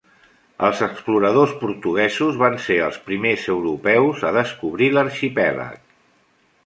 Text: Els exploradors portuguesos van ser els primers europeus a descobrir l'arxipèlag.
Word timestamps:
Els 0.67 0.79
exploradors 0.85 1.51
portuguesos 1.59 2.39
van 2.45 2.57
ser 2.69 2.77
els 2.85 2.97
primers 3.11 3.45
europeus 3.57 4.25
a 4.31 4.33
descobrir 4.39 4.89
l'arxipèlag. 4.97 5.79